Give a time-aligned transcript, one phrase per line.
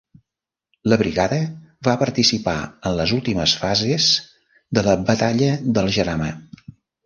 [0.93, 1.37] La brigada
[1.89, 2.57] va participar
[2.91, 4.09] en les últimes fases
[4.79, 6.35] de la Batalla del Jarama.